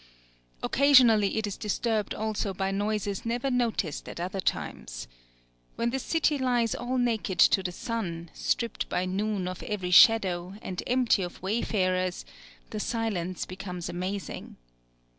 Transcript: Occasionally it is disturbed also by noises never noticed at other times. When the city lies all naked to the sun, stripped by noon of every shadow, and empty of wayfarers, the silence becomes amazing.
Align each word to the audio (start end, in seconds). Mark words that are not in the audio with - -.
Occasionally 0.63 1.37
it 1.37 1.45
is 1.45 1.57
disturbed 1.57 2.15
also 2.15 2.55
by 2.55 2.71
noises 2.71 3.23
never 3.23 3.51
noticed 3.51 4.09
at 4.09 4.19
other 4.19 4.39
times. 4.39 5.07
When 5.75 5.91
the 5.91 5.99
city 5.99 6.39
lies 6.39 6.73
all 6.73 6.97
naked 6.97 7.37
to 7.37 7.61
the 7.61 7.71
sun, 7.71 8.31
stripped 8.33 8.89
by 8.89 9.05
noon 9.05 9.47
of 9.47 9.61
every 9.61 9.91
shadow, 9.91 10.55
and 10.63 10.81
empty 10.87 11.21
of 11.21 11.39
wayfarers, 11.43 12.25
the 12.71 12.79
silence 12.79 13.45
becomes 13.45 13.89
amazing. 13.89 14.55